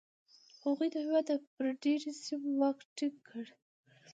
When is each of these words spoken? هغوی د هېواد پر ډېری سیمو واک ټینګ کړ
هغوی 0.63 0.87
د 0.91 0.95
هېواد 1.05 1.27
پر 1.53 1.65
ډېری 1.83 2.11
سیمو 2.23 2.51
واک 2.59 2.79
ټینګ 2.95 3.15
کړ 3.27 3.45